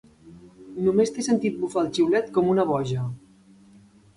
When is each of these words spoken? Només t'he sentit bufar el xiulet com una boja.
Només 0.85 1.11
t'he 1.17 1.25
sentit 1.27 1.61
bufar 1.65 1.83
el 1.83 1.91
xiulet 1.99 2.33
com 2.39 2.51
una 2.55 2.67
boja. 2.73 3.05